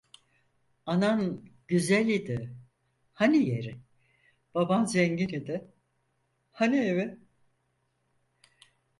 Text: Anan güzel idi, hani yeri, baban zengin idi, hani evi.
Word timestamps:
Anan 0.85 1.45
güzel 1.67 2.07
idi, 2.07 2.55
hani 3.13 3.49
yeri, 3.49 3.79
baban 4.55 4.85
zengin 4.85 5.27
idi, 5.29 5.71
hani 6.51 6.77
evi. 6.79 7.19